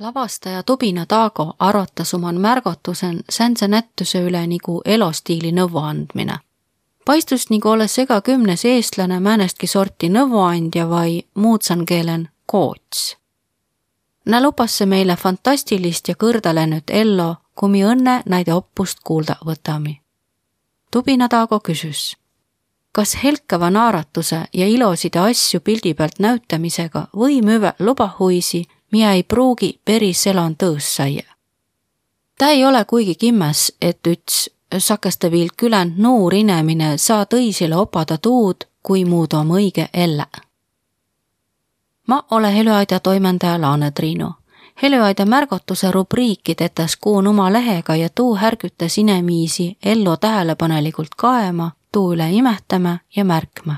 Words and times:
lavastaja 0.00 0.62
Tubina 0.62 1.06
Taago 1.06 1.54
arvatas 1.58 2.14
oman 2.14 2.40
märgatusen 2.40 3.20
säändse 3.30 3.68
nättuse 3.68 4.22
üle 4.22 4.46
nagu 4.46 4.82
elostiili 4.84 5.52
nõu 5.52 5.78
andmine. 5.78 6.38
paistus 7.04 7.50
nagu 7.50 7.68
olles 7.68 7.98
ega 7.98 8.20
kümnes 8.20 8.64
eestlane 8.64 9.20
määnestki 9.20 9.66
sorti 9.66 10.08
nõuandja 10.08 10.88
vai 10.88 11.22
muutsan 11.34 11.86
keelen 11.86 12.28
koots. 12.46 13.16
Nä 14.26 14.42
lupas 14.42 14.78
see 14.78 14.86
meile 14.86 15.16
fantastilist 15.16 16.08
ja 16.08 16.14
kõrdalenut 16.14 16.90
ello, 16.90 17.36
kui 17.54 17.68
mi 17.68 17.84
õnne 17.84 18.22
näide 18.26 18.54
oppust 18.54 18.98
kuulda 19.04 19.36
võtami. 19.46 20.00
Tubina 20.90 21.28
Taago 21.28 21.60
küsis 21.60 22.16
kas 22.94 23.16
helkava 23.24 23.70
naaratuse 23.70 24.44
ja 24.52 24.66
iloside 24.66 25.18
asju 25.18 25.60
pildi 25.60 25.94
pealt 25.94 26.18
näütamisega 26.18 27.08
või 27.16 27.42
müve 27.42 27.72
lubahuisi 27.78 28.66
miä 28.94 29.12
ei 29.12 29.22
pruugi 29.22 29.80
peris 29.84 30.26
elan 30.26 30.56
tõõs 30.62 30.96
saia. 30.96 31.34
ta 32.38 32.48
ei 32.48 32.64
ole 32.64 32.84
kuigi 32.84 33.14
kimmes, 33.14 33.72
et 33.80 34.06
üts 34.06 34.50
sakeste 34.78 35.30
viil 35.30 35.48
küländ 35.56 35.98
noor 35.98 36.34
inemine 36.34 36.98
saa 36.98 37.24
tõisile 37.26 37.74
opada 37.74 38.18
tuud, 38.18 38.56
kui 38.82 39.04
muud 39.04 39.34
om 39.34 39.50
õige 39.50 39.88
elle. 39.94 40.26
ma 42.06 42.22
ole 42.30 42.54
Helüaida 42.54 43.00
toimendaja 43.00 43.60
Laane 43.60 43.90
Triinu. 43.90 44.30
Helüaida 44.82 45.24
märgatuse 45.24 45.90
rubriiki 45.90 46.54
tetas 46.54 46.96
kuun 46.96 47.26
oma 47.26 47.52
lehega 47.52 47.96
ja 47.96 48.08
tuu 48.08 48.36
härgütas 48.36 48.98
inemiisi 48.98 49.76
ellu 49.82 50.16
tähelepanelikult 50.16 51.14
kaema, 51.16 51.70
tuu 51.92 52.12
üle 52.12 52.32
imetama 52.32 52.98
ja 53.16 53.24
märkma. 53.24 53.76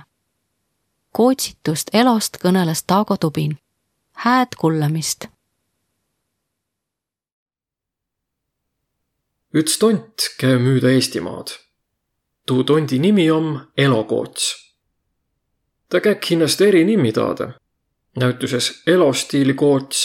kootsitust 1.12 1.88
elost 1.92 2.36
kõneles 2.44 2.84
Taago 2.86 3.16
Tubin 3.16 3.58
hääd 4.26 4.56
kuulamist. 4.58 5.24
üks 9.54 9.78
tont 9.78 10.24
käib 10.40 10.60
müüda 10.60 10.90
Eestimaad. 10.90 11.48
tuu 12.46 12.64
tondi 12.64 12.98
nimi 12.98 13.30
on 13.30 13.68
Elokoots. 13.78 14.56
ta 15.88 16.00
käib 16.00 16.18
hinnast 16.30 16.60
eri 16.60 16.84
nimi 16.84 17.12
taada. 17.12 17.52
näituses 18.16 18.82
elostiili 18.86 19.54
koots, 19.54 20.02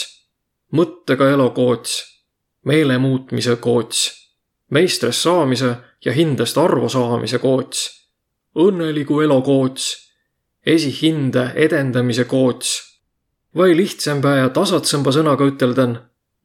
mõttega 0.72 1.30
elokoots, 1.30 2.22
meele 2.64 2.98
muutmise 2.98 3.56
koots, 3.56 4.28
meistrist 4.70 5.20
saamise 5.22 5.74
ja 6.04 6.12
hindest 6.12 6.58
arvu 6.58 6.88
saamise 6.88 7.38
koots, 7.38 7.90
õnneliku 8.54 9.20
elokoots, 9.20 9.90
esihinde 10.66 11.50
edendamise 11.54 12.24
koots 12.24 12.91
vai 13.56 13.76
lihtsamba 13.76 14.36
ja 14.36 14.48
tasatsamba 14.48 15.12
sõnaga 15.12 15.46
ütelden 15.48 15.98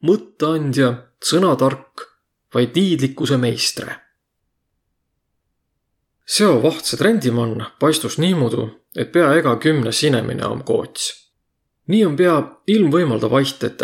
mõtteandja, 0.04 0.92
sõnatark 1.24 2.06
vai 2.54 2.66
tiidlikkuse 2.66 3.36
meistre. 3.36 3.96
seo 6.28 6.62
vahtse 6.62 6.96
trendimann 6.96 7.64
paistus 7.80 8.18
niimoodi, 8.18 8.68
et 8.96 9.12
pea 9.12 9.32
ega 9.34 9.56
kümnes 9.56 10.02
inemine 10.02 10.46
on 10.46 10.64
koots. 10.64 11.32
nii 11.86 12.04
on 12.06 12.16
pea 12.16 12.42
ilmvõimalda 12.66 13.30
vaiht, 13.30 13.64
et 13.64 13.82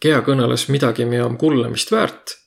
kea 0.00 0.20
kõneles 0.20 0.68
midagi, 0.68 1.04
mi 1.04 1.20
on 1.20 1.36
kuulamist 1.38 1.92
väärt 1.92 2.38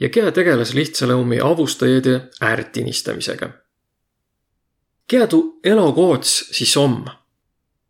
ja 0.00 0.08
kea 0.08 0.32
tegeles 0.32 0.74
lihtsale 0.74 1.14
ummi 1.14 1.40
avustajate 1.40 2.20
ääretinistamisega. 2.40 3.50
kea 5.06 5.26
tuu 5.26 5.60
elokoots 5.64 6.38
siis 6.50 6.76
om 6.76 7.04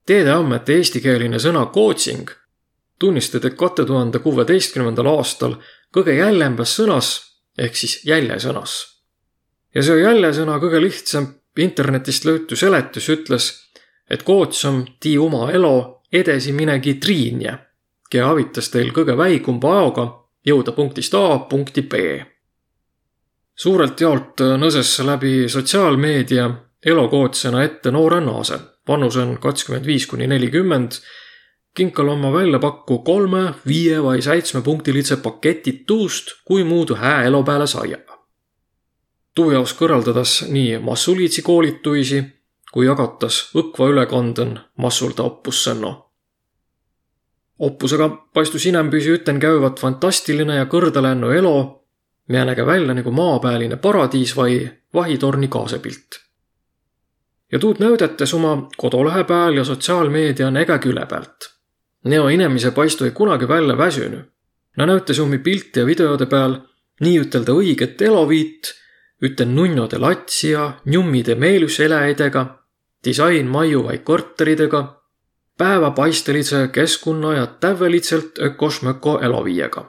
teedeandmete 0.09 0.78
eestikeeline 0.81 1.41
sõna 1.42 1.67
coaching 1.75 2.31
tunnistati 2.98 3.51
kahe 3.51 3.84
tuhande 3.87 4.19
kuueteistkümnendal 4.25 5.06
aastal 5.12 5.56
kõige 5.95 6.17
jäljembas 6.19 6.75
sõnas 6.81 7.11
ehk 7.59 7.77
siis 7.77 8.01
jäljesõnas. 8.06 8.73
ja 9.75 9.83
see 9.83 10.01
jäljesõna 10.03 10.58
kõige 10.58 10.80
lihtsam 10.80 11.27
internetist 11.58 12.24
löytu 12.24 12.57
seletus 12.57 13.08
ütles, 13.08 13.48
et 14.11 14.23
coach 14.24 14.67
on 14.67 14.86
tii 15.01 15.18
oma 15.18 15.51
elo 15.52 16.02
edasi 16.13 16.52
minegi 16.52 16.95
triinja, 16.95 17.58
kes 18.11 18.24
avitas 18.24 18.70
teil 18.70 18.92
kõige 18.97 19.17
väikumba 19.17 19.74
aoga 19.80 20.07
jõuda 20.47 20.73
punktist 20.73 21.14
A 21.14 21.39
punkti 21.51 21.83
B. 21.83 21.95
suurelt 23.55 24.01
jaolt 24.01 24.41
nõses 24.57 24.98
läbi 25.05 25.48
sotsiaalmeedia 25.48 26.48
elokootsena 26.86 27.62
ette 27.62 27.90
noore 27.90 28.20
naase 28.20 28.58
vanus 28.89 29.16
on 29.16 29.39
kakskümmend 29.40 29.86
viis 29.86 30.06
kuni 30.06 30.27
nelikümmend. 30.27 30.92
kinkal 31.74 32.08
oma 32.08 32.33
välja 32.33 32.58
pakku 32.58 32.98
kolme, 32.98 33.55
viie 33.66 34.00
või 34.02 34.22
seitsmepunktilise 34.22 35.17
paketid 35.22 35.84
tuust, 35.86 36.33
kui 36.44 36.64
muudu 36.64 36.94
hää 36.94 37.24
elo 37.24 37.42
peale 37.42 37.67
saia. 37.67 37.98
tuu 39.34 39.50
jaoks 39.50 39.74
kõrvaldades 39.74 40.48
nii 40.48 40.78
massuliitsi 40.78 41.42
koolituisi, 41.42 42.24
kui 42.72 42.86
jagatas 42.86 43.50
õkva 43.55 43.90
ülekanden 43.92 44.58
massulda 44.77 45.22
oppussõnno. 45.22 46.11
oppusega 47.58 48.08
paistus 48.34 48.67
inembüsi 48.67 49.11
üten 49.11 49.40
käivat 49.40 49.80
fantastiline 49.80 50.55
ja 50.55 50.67
kõrdelennu 50.67 51.30
elo, 51.30 51.84
näge 52.28 52.67
välja 52.67 52.94
nagu 52.94 53.11
maapealine 53.11 53.77
paradiis 53.77 54.36
või 54.36 54.70
vahitorni 54.94 55.48
kaasepilt 55.48 56.27
ja 57.53 57.59
tuud 57.59 57.81
näüdates 57.81 58.35
oma 58.35 58.69
kodulehe 58.77 59.25
peal 59.25 59.57
ja 59.57 59.64
sotsiaalmeedia 59.64 60.51
näge 60.51 60.79
küle 60.79 61.07
pealt. 61.07 61.51
Neo 62.05 62.29
inemise 62.29 62.70
paistu 62.70 63.05
ei 63.05 63.11
kunagi 63.11 63.48
välja 63.48 63.79
väsünü. 63.79 64.25
Nä 64.77 64.86
näütas 64.86 65.19
ummi 65.19 65.39
pilte 65.39 65.81
ja 65.81 65.86
videode 65.86 66.27
peal 66.27 66.59
nii-ütelda 67.01 67.53
õiget 67.53 68.03
eloviit, 68.03 68.75
üten 69.23 69.55
nunnode 69.55 69.98
latsi 69.98 70.51
ja 70.51 70.73
njummide 70.85 71.35
meeluseläjadega, 71.35 72.45
disainmaju 73.05 73.85
vaid 73.85 74.05
korteridega, 74.05 74.83
päevapaistelise 75.59 76.69
keskkonna 76.73 77.35
ja 77.35 77.47
tävvelitselt 77.47 78.39
ökosmöko 78.39 79.19
eloviiega. 79.23 79.85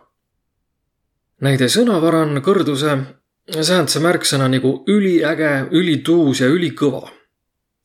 Näide 1.41 1.69
sõnavaran 1.69 2.41
kõrduse 2.41 2.97
säändse 3.61 3.99
märksõna 3.99 4.49
nagu 4.49 4.73
üliäge, 4.87 5.69
ülituus 5.71 6.41
ja 6.41 6.49
ülikõva 6.49 7.18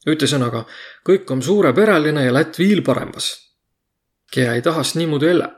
ütlesõnaga, 0.07 0.65
kõik 1.07 1.31
on 1.31 1.43
suurepereline 1.43 2.25
ja 2.25 2.33
lätt 2.33 2.59
viil 2.59 2.83
paremas. 2.83 3.33
Kea 4.33 4.55
ei 4.55 4.63
tahas 4.63 4.95
niimoodi 4.95 5.27
elä. 5.27 5.49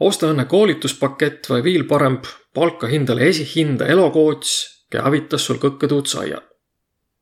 osta 0.00 0.26
õnne 0.30 0.44
koolituspakett 0.44 1.48
või 1.50 1.62
viil 1.62 1.84
parem 1.84 2.20
palka 2.54 2.86
hindale 2.86 3.28
esihinda 3.28 3.86
elokoots, 3.86 4.84
kea 4.90 5.02
avitas 5.02 5.46
sul 5.46 5.58
kõkke 5.58 5.88
tuud 5.88 6.06
saia. 6.06 6.42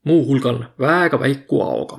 muuhulgal 0.04 0.64
väega 0.78 1.20
väiku 1.20 1.62
aoga. 1.62 1.98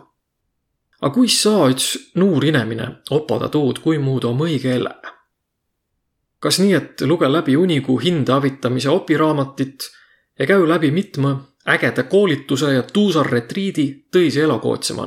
A 1.01 1.09
kuis 1.09 1.41
saa 1.41 1.67
üts 1.69 2.11
nuur 2.15 2.45
inemine 2.45 2.87
opada 3.09 3.49
tuud, 3.49 3.79
kui 3.79 3.97
muudu 3.97 4.29
om 4.29 4.41
õige 4.41 4.75
elä? 4.75 4.95
kas 6.39 6.59
nii, 6.59 6.73
et 6.73 7.01
luge 7.01 7.27
läbi 7.31 7.55
unigu 7.57 7.97
hinde 7.99 8.31
avitamise 8.33 8.89
opiraamatit 8.89 9.89
ja 10.39 10.45
käü 10.45 10.67
läbi 10.69 10.91
mitme 10.91 11.35
ägeda 11.67 12.03
koolituse 12.03 12.73
ja 12.73 12.83
tuusar 12.83 13.27
retriidi 13.31 14.07
tõisi 14.15 14.41
elukootsem 14.41 14.97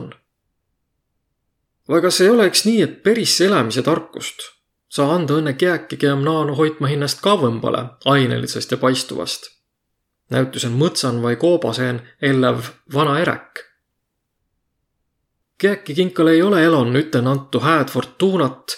või 1.91 2.03
kas 2.03 2.21
ei 2.21 2.28
oleks 2.28 2.65
nii, 2.65 2.82
et 2.82 3.03
päris 3.03 3.41
elamise 3.41 3.82
tarkust 3.82 4.60
saa 4.91 5.15
anda 5.15 5.38
õnne 5.38 5.54
kiäki, 5.54 5.97
kem 5.97 6.25
naanu 6.26 6.56
hoidma 6.59 6.91
hinnast 6.91 7.22
kauempale 7.22 7.84
ainelisest 8.04 8.71
ja 8.71 8.76
paistuvast. 8.76 9.50
näütusen 10.31 10.72
mõtsan 10.72 11.22
või 11.22 11.37
koobaseen 11.37 12.03
ellev 12.22 12.71
vana 12.94 13.19
eräk. 13.21 13.65
kiäki 15.59 15.94
kinkal 15.94 16.27
ei 16.27 16.42
ole 16.42 16.65
elon 16.65 16.97
üten 16.97 17.27
antu 17.27 17.60
hääd 17.60 17.88
fortuunat 17.88 18.77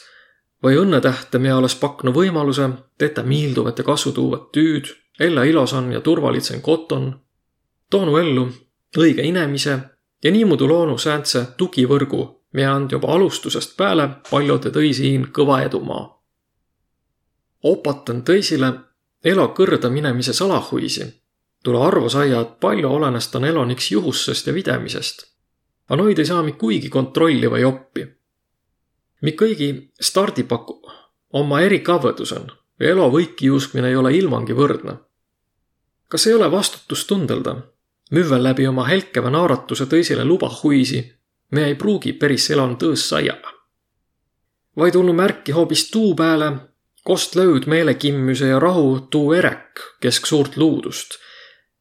või 0.63 0.77
õnnetähte, 0.77 1.39
mida 1.39 1.57
oleks 1.57 1.75
pakkunud 1.75 2.15
võimaluse 2.15 2.71
tetä 2.99 3.23
miilduvat 3.23 3.79
ja 3.79 3.85
kasvu 3.85 4.13
tuuvat 4.13 4.53
tüüd, 4.53 4.85
ella 5.21 5.45
ilosan 5.45 5.93
ja 5.93 6.01
turvalisen 6.01 6.63
koton 6.63 7.21
toonu 7.93 8.17
ellu 8.17 8.47
õige 8.99 9.25
inemise 9.29 9.79
ja 10.25 10.31
niimoodi 10.33 10.69
loonu 10.69 10.99
sääntse 10.99 11.45
tugivõrgu, 11.57 12.23
mida 12.53 12.75
on 12.75 12.89
juba 12.91 13.13
alustusest 13.13 13.77
peale 13.77 14.09
paljude 14.31 14.73
tõi 14.73 14.93
siin 14.97 15.29
kõva 15.39 15.63
edumaa. 15.67 16.05
opatan 17.63 18.23
tõisile 18.23 18.73
elo 19.25 19.47
kõrda 19.59 19.91
minemise 19.91 20.33
salahuisi. 20.33 21.23
tule 21.65 21.85
arvu 21.87 22.09
saia, 22.09 22.41
et 22.41 22.61
palju 22.61 22.89
olenes 22.89 23.29
ta 23.29 23.39
eloniks 23.47 23.91
juhusest 23.91 24.47
ja 24.47 24.53
videmisest. 24.53 25.27
aga 25.89 26.03
noid 26.03 26.19
ei 26.19 26.27
saa 26.27 26.43
mi 26.43 26.53
kuigi 26.53 26.89
kontrolli 26.89 27.47
või 27.47 27.65
oppi. 27.65 28.07
mi 29.23 29.33
kõigi 29.33 29.91
stardipaku 30.01 30.83
oma 31.33 31.61
erikavõdus 31.61 32.33
on 32.33 32.53
ja 32.81 32.89
elo 32.89 33.11
võiki 33.11 33.47
juuskmine 33.47 33.89
ei 33.89 33.97
ole 33.97 34.17
ilmangi 34.17 34.53
võrdne. 34.53 34.97
kas 36.09 36.27
ei 36.27 36.35
ole 36.35 36.51
vastutustundelda, 36.51 37.57
müüvel 38.13 38.45
läbi 38.45 38.67
oma 38.69 38.85
helkeva 38.87 39.31
naaratuse 39.33 39.87
tõisile 39.89 40.25
lubahuisi, 40.25 41.01
me 41.51 41.65
ei 41.67 41.75
pruugi 41.75 42.13
päris 42.13 42.51
elanud 42.51 42.81
tõõs 42.81 43.09
saia. 43.09 43.37
vaid 44.77 44.97
olnud 44.97 45.17
märki 45.17 45.53
hoopis 45.53 45.91
tuu 45.91 46.15
peale, 46.15 46.53
kost 47.05 47.37
löud 47.37 47.67
meelekimmüse 47.67 48.47
ja 48.47 48.59
rahu 48.59 49.01
tuu 49.11 49.33
erek 49.33 49.81
kesk 50.01 50.27
suurt 50.27 50.57
luudust, 50.57 51.19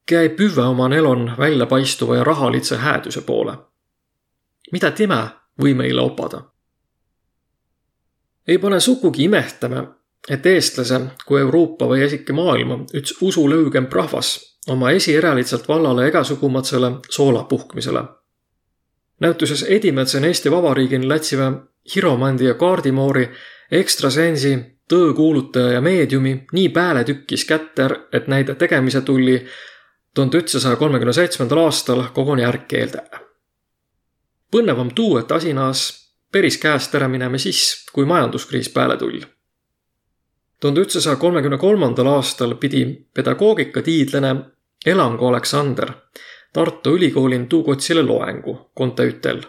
käi 0.06 0.30
püvve 0.30 0.62
oman 0.62 0.94
elon 0.94 1.32
väljapaistuva 1.38 2.16
ja 2.16 2.24
rahalitse 2.24 2.78
hääduse 2.78 3.22
poole. 3.22 3.58
mida 4.72 4.92
tema 4.92 5.30
või 5.62 5.74
meile 5.74 6.02
opada? 6.02 6.42
ei 8.48 8.58
pane 8.58 8.80
sugugi 8.80 9.24
imehtama, 9.24 9.84
et 10.30 10.46
eestlase 10.46 11.02
kui 11.26 11.40
Euroopa 11.40 11.86
või 11.86 12.06
isegi 12.06 12.34
maailma 12.34 12.86
üks 12.94 13.18
usulõugem 13.22 13.88
rahvas 13.92 14.51
oma 14.68 14.92
esierälitselt 14.92 15.68
vallale 15.68 16.08
egasugumatsele 16.08 16.92
soola 17.10 17.44
puhkmisele. 17.44 18.04
näituses 19.20 19.64
Edimetsen 19.64 20.26
Eesti 20.26 20.52
Vabariigin 20.52 21.10
lätsime 21.10 21.52
Hiromandi 21.96 22.46
ja 22.46 22.54
Kaardimoori 22.54 23.32
ekstrasensi, 23.72 24.60
tõõkuulutaja 24.94 25.72
ja 25.72 25.82
meediumi 25.82 26.46
nii 26.52 26.70
pääle 26.70 27.04
tükkis 27.04 27.46
kätter, 27.46 27.96
et 28.14 28.28
näide 28.28 28.56
tegemise 28.56 29.02
tuli 29.02 29.48
tuhande 30.14 30.38
üheksasaja 30.38 30.76
kolmekümne 30.76 31.14
seitsmendal 31.14 31.58
aastal 31.58 32.04
koguni 32.14 32.46
ärkkeelde. 32.46 33.02
põnevam 34.52 34.94
tuu, 34.96 35.18
et 35.18 35.32
asi 35.32 35.54
naas 35.54 36.12
päris 36.32 36.58
käest 36.58 36.96
ära 36.96 37.08
minema 37.08 37.38
siis, 37.38 37.86
kui 37.94 38.06
majanduskriis 38.06 38.70
pääle 38.70 38.98
tuli 38.98 39.22
tuhande 40.62 40.80
üheksasaja 40.80 41.16
kolmekümne 41.16 41.58
kolmandal 41.58 42.06
aastal 42.06 42.56
pidi 42.56 43.08
pedagoogikatiidlane 43.14 44.36
Elango 44.86 45.28
Aleksander 45.28 45.90
Tartu 46.54 46.96
Ülikoolin 46.96 47.48
tuukotsile 47.48 48.04
loengu 48.04 48.72
konta 48.76 49.04
ütel, 49.04 49.42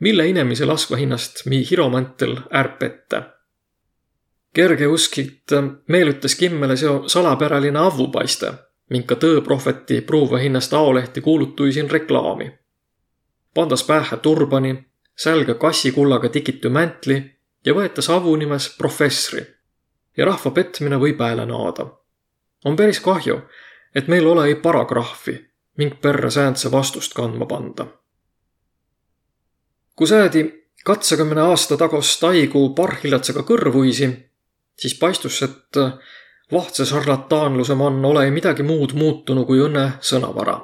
mille 0.00 0.28
inemise 0.28 0.64
laskva 0.64 0.96
hinnast 0.96 1.46
mi 1.46 1.64
hiromantel 1.70 2.36
ärpette. 2.54 3.22
kergeusklit 4.52 5.52
meelütas 5.88 6.34
kimmele 6.34 6.76
seo 6.76 7.08
salapäraline 7.08 7.78
avupaiste, 7.78 8.52
minka 8.90 9.14
tõõprohveti 9.14 10.00
pruuva 10.00 10.38
hinnast 10.38 10.72
aolehti 10.72 11.20
kuulutuisin 11.20 11.90
reklaami. 11.90 12.52
pandas 13.54 13.84
pähe 13.84 14.16
turbani, 14.16 14.84
sälga 15.16 15.54
kassikullaga 15.54 16.28
tikitu 16.28 16.70
mäntli 16.70 17.34
ja 17.66 17.74
võetas 17.74 18.10
avu 18.10 18.36
nimes 18.36 18.74
professori 18.78 19.44
ja 20.16 20.24
rahva 20.24 20.50
petmine 20.50 20.96
võib 20.96 21.20
hääle 21.20 21.46
naada. 21.46 21.86
on 22.64 22.76
päris 22.76 23.00
kahju, 23.00 23.40
et 23.94 24.08
meil 24.08 24.26
ole 24.26 24.46
ei 24.46 24.54
paragrahvi 24.54 25.38
ming 25.76 26.00
perre 26.00 26.30
sääntse 26.30 26.70
vastust 26.72 27.14
kandma 27.14 27.46
panda. 27.46 27.86
kui 29.96 30.06
säädi 30.06 30.44
katsakümne 30.84 31.40
aasta 31.40 31.76
tagost 31.76 32.20
taigu 32.20 32.68
parhillatsega 32.74 33.42
kõrvuisi, 33.42 34.10
siis 34.78 34.98
paistus, 34.98 35.42
et 35.42 35.80
vahtse 36.52 36.84
šarlataanluse 36.84 37.74
man 37.74 38.04
ole 38.04 38.30
midagi 38.30 38.62
muud 38.62 38.92
muutunu 38.92 39.44
kui 39.44 39.58
õnne 39.58 39.92
sõnavara. 40.00 40.60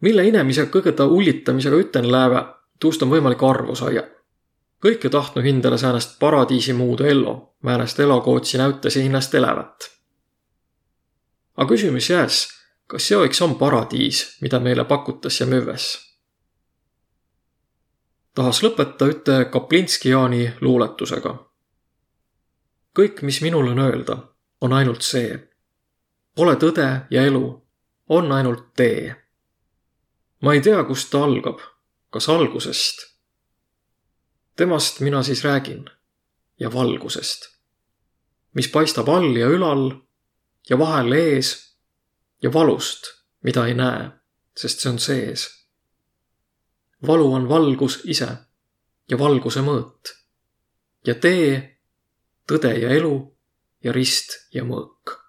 mille 0.00 0.26
inemise 0.26 0.66
kõige 0.66 0.92
ta 0.92 1.06
ullitamisega 1.06 1.76
üten 1.76 2.12
lääve, 2.12 2.44
tuust 2.80 3.02
on 3.02 3.10
võimalik 3.10 3.42
arvu 3.42 3.74
saia 3.74 4.02
kõik 4.84 5.04
ju 5.04 5.10
tahtnu 5.10 5.42
hindele 5.42 5.78
säänest 5.78 6.18
paradiisi 6.20 6.72
muudu 6.72 7.04
ellu, 7.04 7.54
määnest 7.62 8.00
elokootsi 8.00 8.58
näütasi 8.58 9.02
hinnast 9.02 9.34
elävat. 9.34 9.90
A 11.56 11.64
küsimus 11.64 12.10
jääs, 12.10 12.48
kas 12.86 13.08
see 13.08 13.24
iks 13.24 13.40
on 13.42 13.54
paradiis, 13.56 14.36
mida 14.40 14.60
meile 14.60 14.84
pakutas 14.84 15.40
ja 15.40 15.46
müües? 15.46 15.86
tahas 18.34 18.62
lõpeta 18.62 19.06
üte 19.06 19.44
Kaplinski-Jaani 19.50 20.56
luuletusega. 20.60 21.34
kõik, 22.98 23.22
mis 23.22 23.40
minul 23.42 23.68
on 23.68 23.78
öelda, 23.78 24.16
on 24.60 24.72
ainult 24.72 25.02
see. 25.02 25.38
Pole 26.34 26.56
tõde 26.56 27.06
ja 27.10 27.22
elu, 27.22 27.62
on 28.08 28.32
ainult 28.32 28.74
tee. 28.76 29.16
ma 30.40 30.54
ei 30.54 30.60
tea, 30.60 30.84
kust 30.84 31.10
ta 31.10 31.24
algab, 31.24 31.58
kas 32.10 32.28
algusest 32.28 33.13
temast 34.56 35.00
mina 35.00 35.22
siis 35.22 35.44
räägin. 35.44 35.90
Ja 36.60 36.72
valgusest, 36.72 37.48
mis 38.54 38.68
paistab 38.68 39.08
all 39.08 39.36
ja 39.36 39.48
ülal 39.50 39.90
ja 40.70 40.78
vahel 40.78 41.12
ees 41.12 41.48
ja 42.42 42.52
valust, 42.52 43.10
mida 43.42 43.66
ei 43.66 43.74
näe, 43.74 44.04
sest 44.56 44.80
see 44.80 44.92
on 44.92 44.98
sees. 44.98 45.48
valu 47.06 47.32
on 47.32 47.48
valgus 47.48 47.98
ise 48.04 48.28
ja 49.10 49.18
valguse 49.18 49.60
mõõt. 49.60 50.14
Ja 51.06 51.14
tee, 51.14 51.58
tõde 52.48 52.72
ja 52.78 52.94
elu 52.94 53.16
ja 53.82 53.92
rist 53.92 54.38
ja 54.54 54.64
mõõk 54.64 55.23